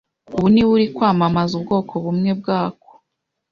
[0.35, 2.91] ubu niwe uri kwamamaza ubwoko bumwe bwako.